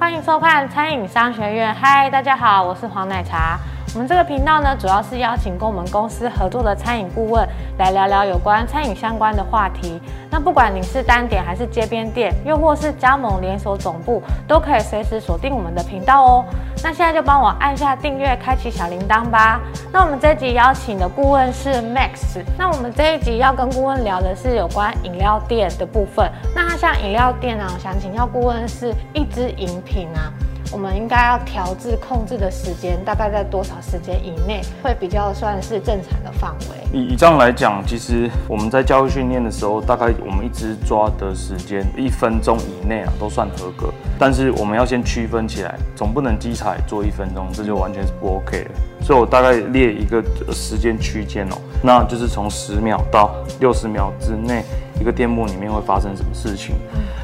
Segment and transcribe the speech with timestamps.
[0.00, 1.74] 欢迎收看餐饮商学院。
[1.74, 3.58] 嗨，大家好，我是黄奶茶。
[3.92, 7.46] 我们这个频道呢，主要是邀请跟我们公司合作的餐饮顾问
[7.76, 10.00] 来聊聊有关餐饮相关的话题。
[10.30, 16.44] 那不管你是单点还是街边店，又或是加盟连锁总部，都可以随时锁定我们的频道哦。
[16.84, 19.60] 那现在就帮我按下订阅，开启小铃铛吧。
[19.92, 22.44] 那我们这集邀请的顾问是 Max。
[22.56, 26.30] 那我们这一集要跟顾问聊的是有关饮料店的部分。
[26.54, 30.30] 那像饮料店啊，我想请教顾问是一支饮品啊。
[30.72, 36.79] 我们应该要调制控制的时间，大概在多少时间以内会比较算是正常的范围？
[36.92, 43.92] 以以这样来讲，其实我们在教育训练的时候，大概我们一直抓的时间一分钟以内啊，都算合格。
[44.18, 48.70] 但是我们要先区分起来，总不能机采做一分钟，这就完全是不 OK 的。
[49.04, 54.64] 所以我大概列一个时间区间哦，那就是从十秒到六十秒之内，
[55.00, 56.74] 一个店铺里面会发生什么事情。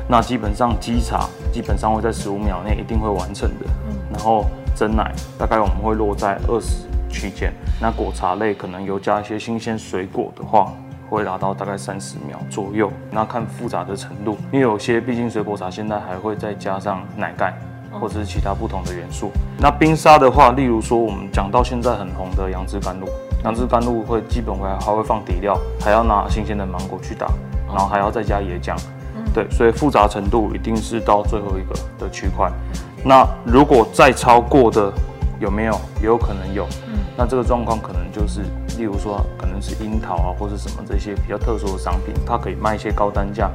[0.09, 3.67] 那基本上机茶基本上会在十五秒内一定会完成的，
[4.13, 10.73] 然后蒸奶大概我们会落在二十区间，那果茶类可能有加一些新鲜水果的话，
[11.09, 17.55] 会达到大概三十秒左右，那看复杂的程度，因为有些毕竟水果茶现在还会再加上奶盖
[17.93, 19.31] 或者是其他不同的元素。
[19.59, 23.07] 那冰沙的话，例如说我们讲到现在很红的杨枝甘露，
[23.45, 27.27] 杨枝甘露会基本会还会放底料，还要拿新鲜的芒果去打，
[27.69, 28.77] 然后还要再加椰浆。
[29.33, 32.51] 对，所以复杂程度一定是到最后一个的区块。
[33.05, 34.93] 那如果再超过的
[35.39, 35.79] 有没有？
[36.01, 36.67] 也有可能有。
[37.17, 38.43] 嗯，那这个状况可能就是，
[38.77, 43.51] 例如说可能是樱桃啊，或者什么这些比较特殊的商品，它可以卖一些高单价，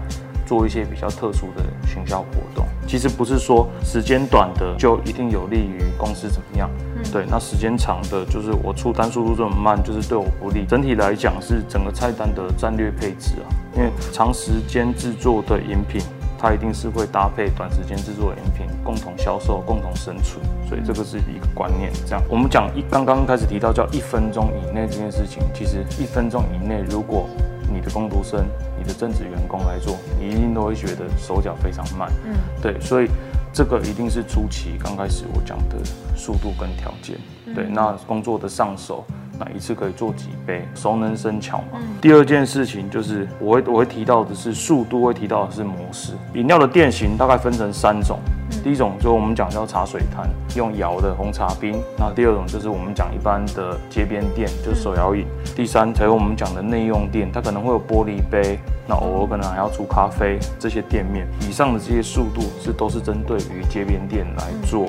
[0.45, 2.65] 做一些比较特殊的行销活动。
[2.87, 6.69] 其实不是说时间短的就一定有利于公司怎么样。
[7.11, 10.65] 对，那时间长的，就是我出单速度这么慢，就是对我不利。
[10.67, 16.01] 整体来讲是整个菜单的战略配置啊，因为长时间制作的饮品，
[16.41, 20.43] 它一定是会搭配短时间制作的饮品，共同销售，共同生存。
[20.67, 21.91] 所以这个是一个观念。
[22.07, 27.29] 这样，我们讲一刚刚开始提到叫一分钟以内这件事情，其实一分钟以内，如果
[27.71, 28.45] 你的工读生、
[28.77, 32.11] 你的正职员工来做，你一定都会觉得手脚非常慢。
[32.25, 33.07] 嗯，对，所以。
[33.53, 35.75] 这个一定是初期刚开始我讲的
[36.15, 37.17] 速度跟条件，
[37.53, 39.03] 对，那工作的上手，
[39.43, 41.79] 那一次可以做几杯，熟能生巧嘛。
[41.99, 46.13] 第二件事情就是我会我会提到的是速度，会提到的是模式。
[46.35, 48.19] 饮料的店型大概分成三种。
[48.63, 51.81] 第一种就是我们讲叫茶水摊，用摇的红茶冰。
[51.97, 55.25] 那第二种就是我们讲一般的街边店，就是手摇饮。
[55.55, 61.25] 第三才有我们讲的内用店，它可能会有玻璃杯，那偶尔可能还要出咖啡这些店面。
[61.49, 64.85] 以上的这些速度是都是针对于街边店来做。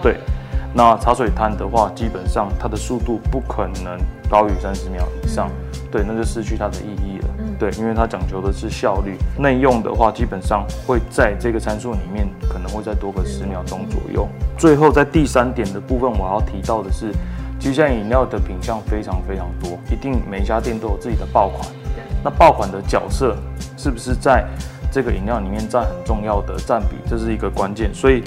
[0.00, 0.18] 对，
[0.74, 3.98] 那茶水摊的话，基本上它的速度不可能
[4.30, 5.50] 高于三十秒以上。
[5.90, 7.28] 对，那就失去它的意义了。
[7.58, 9.18] 对，因为它讲求的是效率。
[9.38, 14.26] 内用的话，基本上会在这个参数里面，可能会再多个十秒钟左右。
[14.56, 17.12] 最后，在第三点的部分，我要提到的是，
[17.60, 21.68] 其实现在饮料的品相非常非常多，一定每一家店都有自己的爆款。
[22.24, 23.36] 那爆款的角色
[23.76, 24.46] 是不是在？
[24.94, 28.22] 这个饮料里面占很重要的占比，这是一个关键，所以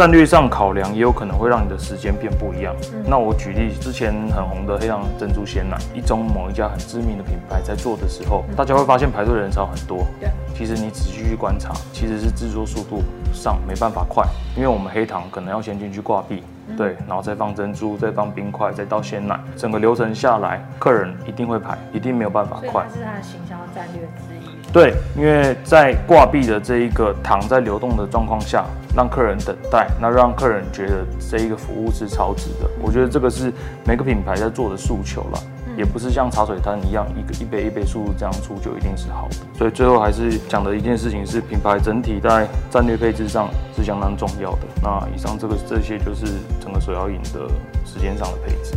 [0.00, 2.74] 战略上考量也有可能会让你的时间变不一样。
[3.06, 10.06] 那我举例，之前很红的黑糖珍珠鲜奶，一中某一家很知名的品牌在做的时候，大家会发现排队人潮很多。
[10.54, 14.24] 其实你仔细去观察，其实是制作速度上没办法快，
[14.56, 16.42] 因为我们黑糖可能要先进去挂壁，
[16.78, 22.86] 对，然后再放珍珠，再放冰块，再倒鲜奶，整个流程下来，客人一定会排，一定没有办法快。
[22.88, 24.48] 这是它的行销战略之一。
[24.72, 32.68] 对，因为在挂壁的这一个糖在流动的状况下，让客人等待，那让客人觉得这一个服务是超值的。
[32.82, 33.52] 我觉得这个是
[33.86, 35.38] 每个品牌在做的诉求了，
[35.76, 39.36] 也不是像茶水摊一样，一个一杯一杯速度这样出就一定是好的。
[39.56, 44.60] 所以最后还是讲的一件事情是，品牌整体在战略配置上是相当重要的。
[44.82, 46.26] 那以上这个这些就是
[46.60, 47.48] 整个手摇饮的
[47.84, 48.74] 时间上的配置。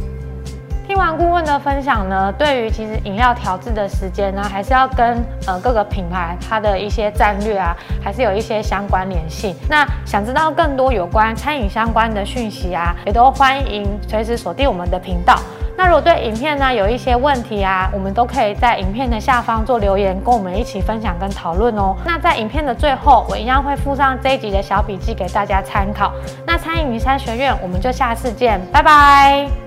[0.85, 9.55] 听完顾问的分享呢，对于其实饮料调制的时间呢，还是要跟呃各个品牌它的一些战略啊，还是有一些相关联性。
[9.69, 15.39] 那想知道更多有关餐饮相关的讯息啊，也都欢迎随时锁定我们的频道。
[15.75, 21.95] 那如果对影片呢有一些问题啊，我们都可以在影片的下方做留言，跟我们一起分享跟讨论哦。
[22.05, 26.11] 那在影片的最后，我一样会附上这一集的小笔记给大家参考。
[26.45, 29.62] 那餐饮名山学院，我们就下次见，拜拜。